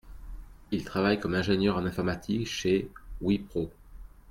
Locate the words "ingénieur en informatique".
1.35-2.47